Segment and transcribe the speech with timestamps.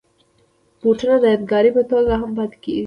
[0.81, 2.79] بوټونه د یادګار په توګه هم پاتې کېږي.